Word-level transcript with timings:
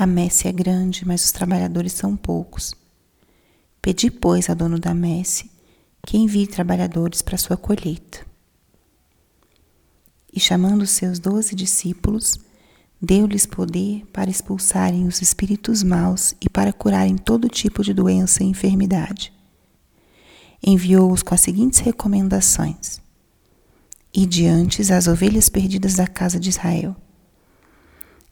A 0.00 0.06
messe 0.06 0.48
é 0.48 0.52
grande, 0.52 1.06
mas 1.06 1.22
os 1.26 1.30
trabalhadores 1.30 1.92
são 1.92 2.16
poucos. 2.16 2.74
Pedi, 3.82 4.10
pois, 4.10 4.48
a 4.48 4.54
dono 4.54 4.78
da 4.78 4.94
messe 4.94 5.50
que 6.06 6.16
envie 6.16 6.46
trabalhadores 6.46 7.20
para 7.20 7.36
sua 7.36 7.54
colheita. 7.54 8.26
E 10.32 10.40
chamando 10.40 10.80
os 10.80 10.88
seus 10.88 11.18
doze 11.18 11.54
discípulos, 11.54 12.40
deu-lhes 12.98 13.44
poder 13.44 14.06
para 14.10 14.30
expulsarem 14.30 15.06
os 15.06 15.20
espíritos 15.20 15.82
maus 15.82 16.34
e 16.40 16.48
para 16.48 16.72
curarem 16.72 17.18
todo 17.18 17.46
tipo 17.46 17.84
de 17.84 17.92
doença 17.92 18.42
e 18.42 18.46
enfermidade. 18.46 19.30
Enviou-os 20.66 21.22
com 21.22 21.34
as 21.34 21.42
seguintes 21.42 21.80
recomendações: 21.80 23.02
E 24.14 24.24
diante 24.24 24.80
as 24.90 25.06
ovelhas 25.06 25.50
perdidas 25.50 25.96
da 25.96 26.06
casa 26.06 26.40
de 26.40 26.48
Israel. 26.48 26.96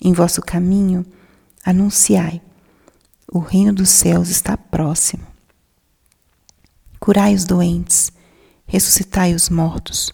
Em 0.00 0.14
vosso 0.14 0.40
caminho, 0.40 1.04
anunciai: 1.64 2.40
o 3.30 3.38
reino 3.38 3.72
dos 3.72 3.90
céus 3.90 4.28
está 4.30 4.56
próximo. 4.56 5.26
Curai 6.98 7.34
os 7.34 7.44
doentes, 7.44 8.10
ressuscitai 8.66 9.34
os 9.34 9.48
mortos, 9.48 10.12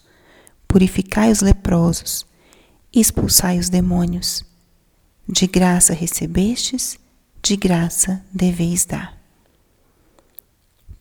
purificai 0.67 1.31
os 1.31 1.41
leprosos, 1.41 2.25
expulsai 2.93 3.59
os 3.59 3.69
demônios. 3.69 4.43
De 5.27 5.47
graça 5.47 5.93
recebestes, 5.93 6.99
de 7.41 7.55
graça 7.55 8.23
deveis 8.31 8.85
dar. 8.85 9.17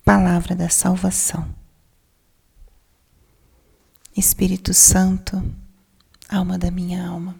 Palavra 0.04 0.54
da 0.54 0.68
salvação. 0.68 1.54
Espírito 4.16 4.72
Santo, 4.72 5.42
alma 6.28 6.56
da 6.56 6.70
minha 6.70 7.06
alma, 7.06 7.36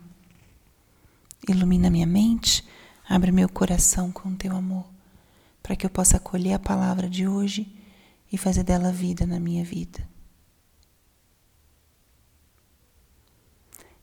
ilumina 1.48 1.88
minha 1.88 2.06
mente, 2.06 2.64
abre 3.08 3.30
meu 3.30 3.48
coração 3.48 4.10
com 4.10 4.34
teu 4.34 4.54
amor, 4.56 4.84
para 5.62 5.76
que 5.76 5.84
eu 5.84 5.90
possa 5.90 6.16
acolher 6.16 6.54
a 6.54 6.58
palavra 6.58 7.08
de 7.08 7.28
hoje 7.28 7.66
e 8.32 8.38
fazer 8.38 8.62
dela 8.62 8.90
vida 8.90 9.26
na 9.26 9.38
minha 9.38 9.64
vida. 9.64 10.06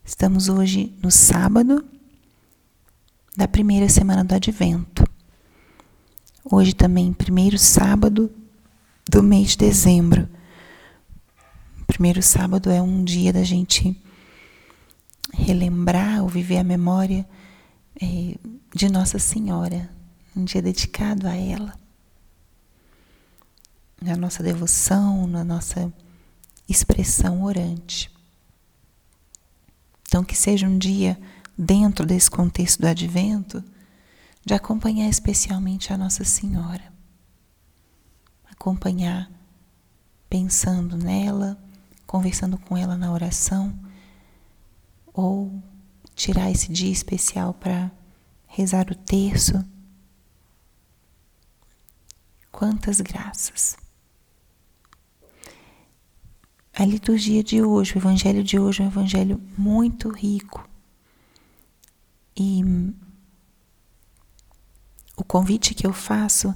Estamos 0.03 0.49
hoje 0.49 0.93
no 1.01 1.11
sábado 1.11 1.85
da 3.35 3.47
primeira 3.47 3.87
semana 3.87 4.23
do 4.23 4.35
Advento. 4.35 5.07
Hoje 6.43 6.73
também, 6.73 7.13
primeiro 7.13 7.57
sábado 7.57 8.31
do 9.09 9.21
mês 9.21 9.51
de 9.51 9.57
dezembro. 9.57 10.27
Primeiro 11.87 12.21
sábado 12.21 12.69
é 12.69 12.81
um 12.81 13.03
dia 13.03 13.31
da 13.31 13.43
gente 13.43 13.95
relembrar 15.33 16.23
ou 16.23 16.27
viver 16.27 16.57
a 16.57 16.63
memória 16.63 17.25
é, 18.01 18.37
de 18.75 18.89
Nossa 18.89 19.19
Senhora, 19.19 19.89
um 20.35 20.43
dia 20.43 20.61
dedicado 20.61 21.27
a 21.27 21.35
ela 21.35 21.79
na 24.01 24.15
nossa 24.15 24.41
devoção, 24.41 25.27
na 25.27 25.43
nossa 25.43 25.93
expressão 26.67 27.43
orante. 27.43 28.11
Então, 30.07 30.23
que 30.23 30.35
seja 30.35 30.67
um 30.67 30.77
dia, 30.77 31.21
dentro 31.57 32.05
desse 32.05 32.29
contexto 32.29 32.81
do 32.81 32.87
advento, 32.87 33.63
de 34.43 34.53
acompanhar 34.55 35.07
especialmente 35.07 35.93
a 35.93 35.97
Nossa 35.97 36.23
Senhora. 36.23 36.91
Acompanhar 38.49 39.31
pensando 40.27 40.97
nela, 40.97 41.61
conversando 42.07 42.57
com 42.57 42.75
ela 42.75 42.97
na 42.97 43.11
oração, 43.11 43.77
ou 45.13 45.61
tirar 46.15 46.49
esse 46.49 46.71
dia 46.71 46.91
especial 46.91 47.53
para 47.53 47.91
rezar 48.51 48.91
o 48.91 48.95
terço. 48.95 49.65
Quantas 52.51 52.99
graças! 52.99 53.77
A 56.73 56.85
liturgia 56.85 57.43
de 57.43 57.61
hoje, 57.61 57.95
o 57.95 57.99
evangelho 57.99 58.43
de 58.43 58.59
hoje 58.59 58.81
é 58.81 58.85
um 58.85 58.89
evangelho 58.89 59.41
muito 59.57 60.09
rico. 60.09 60.67
E 62.35 62.61
o 65.15 65.23
convite 65.23 65.73
que 65.73 65.87
eu 65.87 65.93
faço 65.93 66.53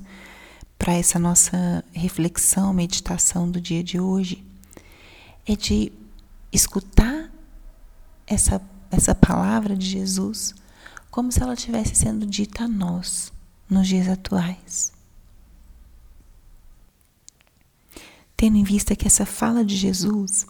para 0.77 0.94
essa 0.94 1.17
nossa 1.17 1.83
reflexão, 1.94 2.73
meditação 2.73 3.50
do 3.50 3.62
dia 3.62 3.83
de 3.83 4.00
hoje 4.00 4.45
é 5.45 5.56
de 5.56 5.91
escutar 6.51 7.31
essa, 8.27 8.62
essa 8.91 9.13
palavra 9.16 9.75
de 9.75 9.85
Jesus 9.85 10.56
como 11.16 11.31
se 11.31 11.42
ela 11.42 11.53
estivesse 11.53 11.96
sendo 11.96 12.26
dita 12.26 12.66
a 12.66 12.68
nós 12.68 13.31
nos 13.70 13.88
dias 13.88 14.09
atuais. 14.09 14.92
tendo 18.36 18.58
em 18.58 18.64
vista 18.64 18.98
que 18.98 19.08
essa 19.08 19.25
fala 19.25 19.64
de 19.64 19.78
Jesus 19.78 20.46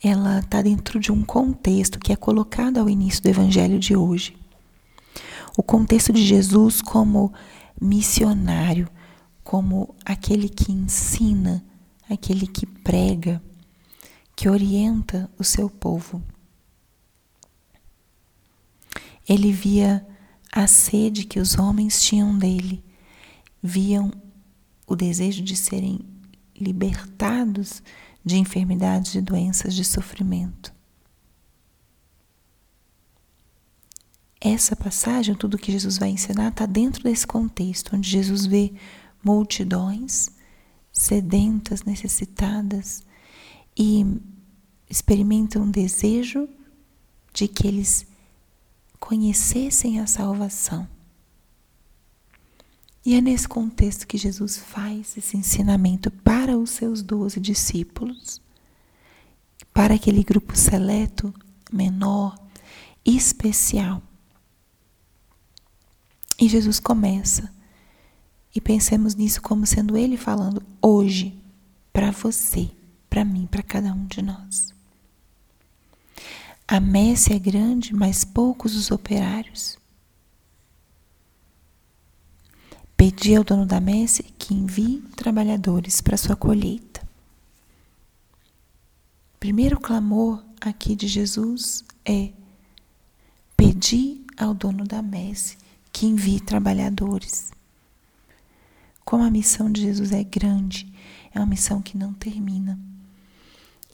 ela 0.00 0.38
está 0.38 0.62
dentro 0.62 1.00
de 1.00 1.10
um 1.10 1.24
contexto 1.24 1.98
que 1.98 2.12
é 2.12 2.16
colocado 2.16 2.78
ao 2.78 2.88
início 2.88 3.20
do 3.20 3.28
Evangelho 3.28 3.76
de 3.80 3.96
hoje. 3.96 4.36
O 5.56 5.64
contexto 5.64 6.12
de 6.12 6.24
Jesus 6.24 6.80
como 6.80 7.32
missionário, 7.80 8.88
como 9.42 9.96
aquele 10.04 10.48
que 10.48 10.70
ensina, 10.70 11.64
aquele 12.08 12.46
que 12.46 12.64
prega, 12.64 13.42
que 14.36 14.48
orienta 14.48 15.28
o 15.36 15.42
seu 15.42 15.68
povo. 15.68 16.22
Ele 19.28 19.52
via 19.52 20.06
a 20.50 20.66
sede 20.66 21.24
que 21.24 21.38
os 21.38 21.58
homens 21.58 22.00
tinham 22.00 22.36
dele, 22.38 22.82
viam 23.62 24.10
o 24.86 24.96
desejo 24.96 25.42
de 25.42 25.54
serem 25.54 26.00
libertados 26.58 27.82
de 28.24 28.36
enfermidades, 28.36 29.12
de 29.12 29.20
doenças, 29.20 29.74
de 29.74 29.84
sofrimento. 29.84 30.74
Essa 34.40 34.76
passagem, 34.76 35.34
tudo 35.34 35.58
que 35.58 35.72
Jesus 35.72 35.98
vai 35.98 36.10
ensinar, 36.10 36.48
está 36.48 36.64
dentro 36.64 37.02
desse 37.02 37.26
contexto, 37.26 37.96
onde 37.96 38.08
Jesus 38.08 38.46
vê 38.46 38.72
multidões 39.22 40.30
sedentas, 40.92 41.82
necessitadas 41.82 43.04
e 43.76 44.04
experimenta 44.88 45.58
um 45.58 45.70
desejo 45.70 46.48
de 47.32 47.46
que 47.48 47.66
eles 47.66 48.06
conhecessem 48.98 50.00
a 50.00 50.06
salvação. 50.06 50.88
E 53.04 53.14
é 53.14 53.20
nesse 53.20 53.48
contexto 53.48 54.06
que 54.06 54.18
Jesus 54.18 54.58
faz 54.58 55.16
esse 55.16 55.36
ensinamento 55.36 56.10
para 56.10 56.58
os 56.58 56.70
seus 56.70 57.02
doze 57.02 57.40
discípulos, 57.40 58.40
para 59.72 59.94
aquele 59.94 60.22
grupo 60.22 60.56
seleto, 60.56 61.32
menor, 61.72 62.38
especial. 63.04 64.02
E 66.38 66.48
Jesus 66.48 66.78
começa, 66.78 67.50
e 68.54 68.60
pensemos 68.60 69.14
nisso 69.14 69.40
como 69.40 69.66
sendo 69.66 69.96
Ele 69.96 70.16
falando 70.16 70.62
hoje, 70.82 71.42
para 71.92 72.10
você, 72.10 72.70
para 73.08 73.24
mim, 73.24 73.46
para 73.46 73.62
cada 73.62 73.92
um 73.92 74.06
de 74.06 74.20
nós. 74.20 74.77
A 76.70 76.80
messe 76.80 77.32
é 77.32 77.38
grande, 77.38 77.94
mas 77.94 78.26
poucos 78.26 78.76
os 78.76 78.90
operários. 78.90 79.78
Pedi 82.94 83.34
ao 83.34 83.42
dono 83.42 83.64
da 83.64 83.80
messe 83.80 84.22
que 84.38 84.52
envie 84.52 85.00
trabalhadores 85.16 86.02
para 86.02 86.18
sua 86.18 86.36
colheita. 86.36 87.00
Primeiro 89.40 89.80
clamor 89.80 90.44
aqui 90.60 90.94
de 90.94 91.08
Jesus 91.08 91.82
é: 92.04 92.32
Pedi 93.56 94.26
ao 94.36 94.52
dono 94.52 94.84
da 94.84 95.00
messe 95.00 95.56
que 95.90 96.04
envie 96.04 96.38
trabalhadores. 96.38 97.50
Como 99.06 99.24
a 99.24 99.30
missão 99.30 99.72
de 99.72 99.80
Jesus 99.80 100.12
é 100.12 100.22
grande, 100.22 100.92
é 101.32 101.38
uma 101.38 101.46
missão 101.46 101.80
que 101.80 101.96
não 101.96 102.12
termina. 102.12 102.78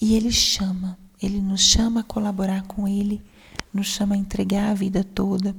E 0.00 0.16
ele 0.16 0.32
chama, 0.32 0.98
ele 1.24 1.40
nos 1.40 1.60
chama 1.60 2.00
a 2.00 2.04
colaborar 2.04 2.62
com 2.66 2.86
ele, 2.86 3.22
nos 3.72 3.86
chama 3.86 4.14
a 4.14 4.18
entregar 4.18 4.70
a 4.70 4.74
vida 4.74 5.02
toda 5.02 5.54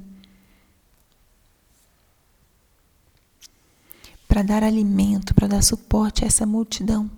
para 4.27 4.43
dar 4.43 4.63
alimento, 4.63 5.33
para 5.33 5.47
dar 5.47 5.63
suporte 5.63 6.25
a 6.25 6.27
essa 6.27 6.45
multidão 6.45 7.09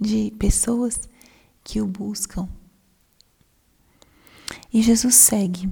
de 0.00 0.32
pessoas 0.38 1.08
que 1.64 1.80
o 1.80 1.86
buscam. 1.88 2.48
E 4.72 4.80
Jesus 4.80 5.16
segue, 5.16 5.68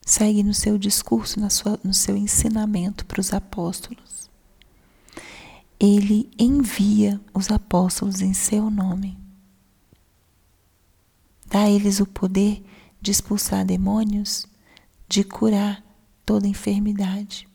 segue 0.00 0.44
no 0.44 0.54
seu 0.54 0.78
discurso, 0.78 1.40
na 1.40 1.50
sua, 1.50 1.76
no 1.82 1.92
seu 1.92 2.16
ensinamento 2.16 3.04
para 3.04 3.20
os 3.20 3.32
apóstolos. 3.32 4.30
Ele 5.80 6.30
envia 6.38 7.20
os 7.34 7.50
apóstolos 7.50 8.20
em 8.20 8.32
seu 8.32 8.70
nome. 8.70 9.17
Dá 11.48 11.62
a 11.62 11.70
eles 11.70 11.98
o 11.98 12.06
poder 12.06 12.62
de 13.00 13.10
expulsar 13.10 13.64
demônios, 13.64 14.46
de 15.08 15.24
curar 15.24 15.82
toda 16.24 16.46
enfermidade. 16.46 17.48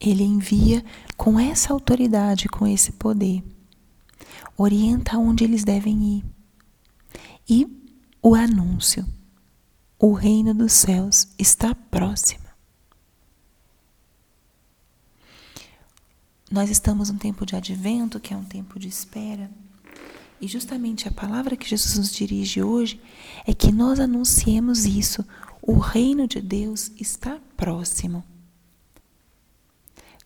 Ele 0.00 0.24
envia 0.24 0.84
com 1.16 1.38
essa 1.38 1.72
autoridade, 1.72 2.48
com 2.48 2.66
esse 2.66 2.92
poder. 2.92 3.42
Orienta 4.56 5.16
onde 5.16 5.44
eles 5.44 5.64
devem 5.64 6.18
ir. 6.18 6.24
E 7.48 7.66
o 8.20 8.34
anúncio: 8.34 9.06
o 9.98 10.12
reino 10.12 10.52
dos 10.54 10.72
céus 10.72 11.28
está 11.38 11.74
próximo. 11.74 12.41
Nós 16.52 16.68
estamos 16.68 17.08
num 17.08 17.16
tempo 17.16 17.46
de 17.46 17.56
advento, 17.56 18.20
que 18.20 18.34
é 18.34 18.36
um 18.36 18.44
tempo 18.44 18.78
de 18.78 18.86
espera. 18.86 19.50
E 20.38 20.46
justamente 20.46 21.08
a 21.08 21.10
palavra 21.10 21.56
que 21.56 21.66
Jesus 21.66 21.96
nos 21.96 22.12
dirige 22.12 22.62
hoje 22.62 23.00
é 23.46 23.54
que 23.54 23.72
nós 23.72 23.98
anunciemos 23.98 24.84
isso. 24.84 25.24
O 25.62 25.78
reino 25.78 26.28
de 26.28 26.42
Deus 26.42 26.92
está 27.00 27.40
próximo. 27.56 28.22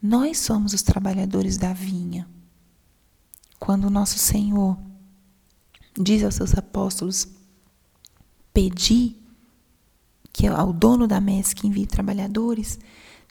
Nós 0.02 0.40
somos 0.40 0.72
os 0.72 0.82
trabalhadores 0.82 1.58
da 1.58 1.72
vinha. 1.72 2.28
Quando 3.60 3.84
o 3.84 3.90
nosso 3.90 4.18
Senhor 4.18 4.76
diz 5.96 6.24
aos 6.24 6.34
seus 6.34 6.58
apóstolos: 6.58 7.28
Pedi 8.52 9.14
que 10.32 10.48
ao 10.48 10.72
dono 10.72 11.06
da 11.06 11.20
messe 11.20 11.54
que 11.54 11.68
envie 11.68 11.86
trabalhadores, 11.86 12.80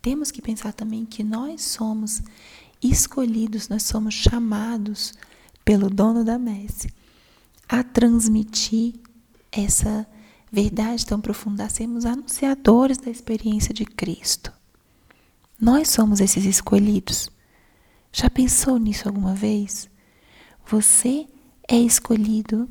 temos 0.01 0.31
que 0.31 0.41
pensar 0.41 0.71
também 0.71 1.05
que 1.05 1.23
nós 1.23 1.61
somos 1.63 2.21
escolhidos, 2.89 3.69
nós 3.69 3.83
somos 3.83 4.13
chamados 4.13 5.13
pelo 5.63 5.89
dono 5.89 6.23
da 6.23 6.37
messe 6.37 6.93
a 7.67 7.83
transmitir 7.83 8.95
essa 9.51 10.07
verdade 10.51 11.05
tão 11.05 11.19
profunda, 11.19 11.65
a 11.65 11.69
sermos 11.69 12.05
anunciadores 12.05 12.97
da 12.97 13.09
experiência 13.09 13.73
de 13.73 13.85
Cristo. 13.85 14.53
Nós 15.59 15.89
somos 15.89 16.19
esses 16.19 16.45
escolhidos. 16.45 17.29
Já 18.11 18.29
pensou 18.29 18.77
nisso 18.77 19.07
alguma 19.07 19.33
vez? 19.33 19.89
Você 20.67 21.27
é 21.67 21.77
escolhido 21.77 22.69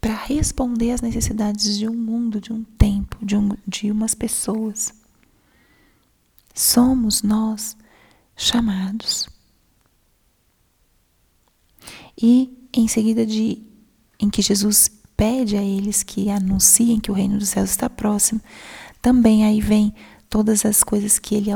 para 0.00 0.14
responder 0.14 0.92
às 0.92 1.00
necessidades 1.00 1.76
de 1.76 1.88
um 1.88 1.94
mundo, 1.94 2.40
de 2.40 2.52
um 2.52 2.64
tempo, 2.64 3.24
de, 3.24 3.36
um, 3.36 3.50
de 3.66 3.90
umas 3.90 4.14
pessoas. 4.14 4.92
Somos 6.54 7.22
nós 7.22 7.76
chamados. 8.40 9.28
E 12.20 12.68
em 12.72 12.88
seguida 12.88 13.26
de 13.26 13.62
em 14.18 14.30
que 14.30 14.40
Jesus 14.40 14.90
pede 15.16 15.56
a 15.56 15.62
eles 15.62 16.02
que 16.02 16.30
anunciem 16.30 16.98
que 16.98 17.10
o 17.10 17.14
reino 17.14 17.38
dos 17.38 17.50
céus 17.50 17.70
está 17.70 17.88
próximo, 17.88 18.40
também 19.02 19.44
aí 19.44 19.60
vem 19.60 19.94
todas 20.28 20.64
as 20.64 20.82
coisas 20.82 21.18
que 21.18 21.34
ele 21.34 21.50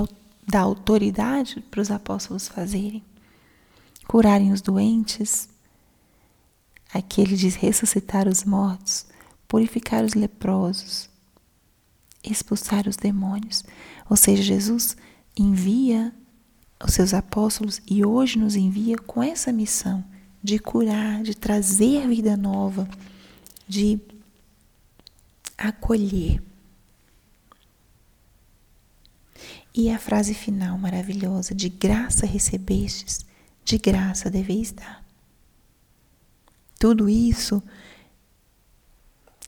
dá 0.47 0.61
autoridade 0.61 1.63
para 1.71 1.81
os 1.81 1.91
apóstolos 1.91 2.49
fazerem. 2.49 3.03
Curarem 4.07 4.53
os 4.53 4.61
doentes, 4.61 5.49
aqui 6.93 7.23
ele 7.23 7.37
diz 7.37 7.55
ressuscitar 7.55 8.29
os 8.29 8.45
mortos, 8.45 9.07
purificar 9.49 10.05
os 10.05 10.13
leprosos, 10.13 11.09
expulsar 12.23 12.87
os 12.87 12.97
demônios. 12.97 13.65
Ou 14.09 14.17
seja, 14.17 14.43
Jesus 14.43 14.97
envia 15.37 16.15
os 16.83 16.95
seus 16.95 17.15
apóstolos 17.15 17.81
e 17.87 18.05
hoje 18.05 18.39
nos 18.39 18.57
envia 18.57 18.97
com 18.97 19.23
essa 19.23 19.53
missão 19.53 20.05
de 20.43 20.59
curar, 20.59 21.23
de 21.23 21.35
trazer 21.35 22.07
vida 22.07 22.37
nova, 22.37 22.89
de 23.67 23.99
acolher. 25.57 26.43
E 29.75 29.91
a 29.91 29.99
frase 29.99 30.35
final 30.35 30.79
maravilhosa: 30.79 31.55
de 31.55 31.69
graça 31.69 32.27
recebestes, 32.27 33.25
de 33.65 33.79
graça 33.79 34.31
deveis 34.31 34.71
dar. 34.71 35.05
Tudo 36.79 37.09
isso 37.09 37.63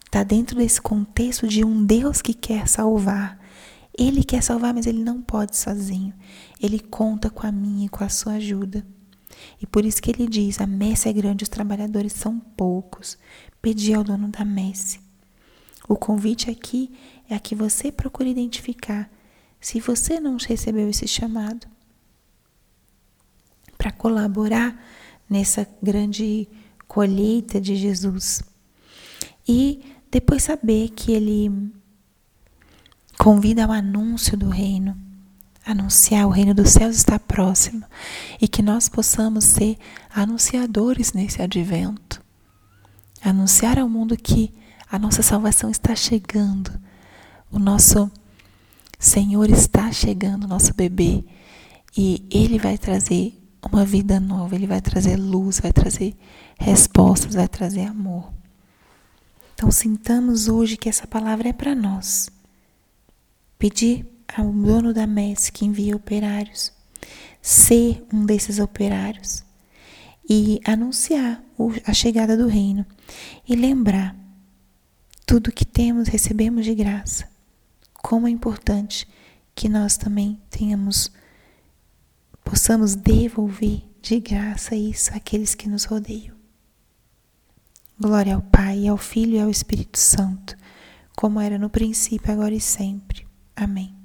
está 0.06 0.22
dentro 0.22 0.56
desse 0.56 0.80
contexto 0.80 1.46
de 1.46 1.62
um 1.62 1.84
Deus 1.84 2.22
que 2.22 2.32
quer 2.32 2.66
salvar. 2.66 3.38
Ele 3.98 4.22
quer 4.22 4.42
salvar, 4.42 4.74
mas 4.74 4.86
ele 4.86 5.02
não 5.02 5.22
pode 5.22 5.56
sozinho. 5.56 6.12
Ele 6.60 6.78
conta 6.78 7.30
com 7.30 7.46
a 7.46 7.52
minha 7.52 7.86
e 7.86 7.88
com 7.88 8.04
a 8.04 8.08
sua 8.08 8.34
ajuda. 8.34 8.86
E 9.60 9.66
por 9.66 9.84
isso 9.84 10.02
que 10.02 10.10
ele 10.10 10.26
diz: 10.26 10.60
a 10.60 10.66
messe 10.66 11.08
é 11.08 11.12
grande, 11.12 11.44
os 11.44 11.48
trabalhadores 11.48 12.12
são 12.12 12.38
poucos. 12.38 13.18
Pedi 13.62 13.94
ao 13.94 14.04
dono 14.04 14.28
da 14.28 14.44
messe. 14.44 15.00
O 15.88 15.96
convite 15.96 16.50
aqui 16.50 16.92
é 17.28 17.34
a 17.34 17.40
que 17.40 17.54
você 17.54 17.90
procure 17.92 18.30
identificar 18.30 19.10
se 19.60 19.80
você 19.80 20.20
não 20.20 20.36
recebeu 20.36 20.88
esse 20.88 21.06
chamado 21.06 21.66
para 23.78 23.92
colaborar 23.92 24.80
nessa 25.28 25.66
grande 25.82 26.48
colheita 26.86 27.60
de 27.60 27.76
Jesus. 27.76 28.42
E 29.46 29.82
depois 30.10 30.42
saber 30.42 30.90
que 30.90 31.12
ele 31.12 31.72
convida 33.18 33.64
ao 33.64 33.72
anúncio 33.72 34.36
do 34.36 34.48
reino, 34.48 34.96
anunciar 35.64 36.26
o 36.26 36.30
reino 36.30 36.54
dos 36.54 36.70
céus 36.70 36.96
está 36.96 37.18
próximo 37.18 37.84
e 38.40 38.46
que 38.46 38.62
nós 38.62 38.88
possamos 38.88 39.44
ser 39.44 39.76
anunciadores 40.14 41.12
nesse 41.12 41.42
advento. 41.42 42.22
Anunciar 43.22 43.78
ao 43.78 43.88
mundo 43.88 44.16
que 44.16 44.52
a 44.90 44.98
nossa 44.98 45.22
salvação 45.22 45.70
está 45.70 45.96
chegando. 45.96 46.70
O 47.50 47.58
nosso 47.58 48.10
Senhor 48.98 49.50
está 49.50 49.90
chegando, 49.90 50.46
nosso 50.46 50.72
bebê, 50.74 51.24
e 51.96 52.26
Ele 52.30 52.58
vai 52.58 52.78
trazer 52.78 53.36
uma 53.62 53.84
vida 53.84 54.20
nova, 54.20 54.54
Ele 54.54 54.66
vai 54.66 54.80
trazer 54.80 55.16
luz, 55.16 55.60
vai 55.60 55.72
trazer 55.72 56.14
respostas, 56.58 57.34
vai 57.34 57.48
trazer 57.48 57.82
amor. 57.82 58.32
Então, 59.54 59.70
sintamos 59.70 60.48
hoje 60.48 60.76
que 60.76 60.88
essa 60.88 61.06
palavra 61.06 61.48
é 61.48 61.52
para 61.52 61.74
nós. 61.74 62.30
Pedir 63.58 64.06
ao 64.34 64.52
dono 64.52 64.92
da 64.92 65.06
messe 65.06 65.50
que 65.50 65.64
envia 65.64 65.96
operários, 65.96 66.72
ser 67.40 68.04
um 68.12 68.26
desses 68.26 68.58
operários 68.58 69.44
e 70.28 70.60
anunciar 70.64 71.42
a 71.86 71.92
chegada 71.92 72.36
do 72.36 72.48
reino 72.48 72.84
e 73.48 73.54
lembrar 73.54 74.16
tudo 75.24 75.52
que 75.52 75.64
temos 75.64 76.08
recebemos 76.08 76.64
de 76.64 76.74
graça 76.74 77.36
como 78.06 78.28
é 78.28 78.30
importante 78.30 79.04
que 79.52 79.68
nós 79.68 79.96
também 79.96 80.40
tenhamos, 80.48 81.10
possamos 82.44 82.94
devolver 82.94 83.82
de 84.00 84.20
graça 84.20 84.76
isso 84.76 85.12
àqueles 85.12 85.56
que 85.56 85.68
nos 85.68 85.82
rodeiam. 85.82 86.36
Glória 87.98 88.36
ao 88.36 88.42
Pai, 88.42 88.86
ao 88.86 88.96
Filho 88.96 89.34
e 89.34 89.40
ao 89.40 89.50
Espírito 89.50 89.98
Santo, 89.98 90.56
como 91.16 91.40
era 91.40 91.58
no 91.58 91.68
princípio, 91.68 92.30
agora 92.32 92.54
e 92.54 92.60
sempre. 92.60 93.25
Amém. 93.56 93.95